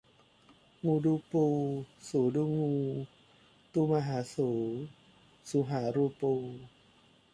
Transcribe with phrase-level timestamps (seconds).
[0.85, 1.45] งูดูปู
[2.09, 2.73] สูดูงู
[3.73, 4.49] ตูมาหาสู
[5.49, 6.33] สูหารูปู